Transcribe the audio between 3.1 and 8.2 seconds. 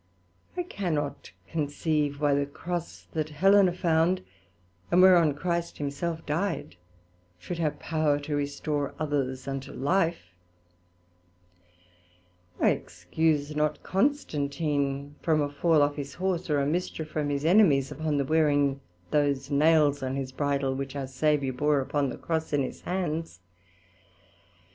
that Helena found, and whereon Christ himself dyed, should have power